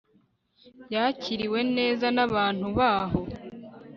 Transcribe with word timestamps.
Yakiriwe 0.93 1.59
neza 1.75 2.05
nabantu 2.15 2.67
baho 2.77 3.19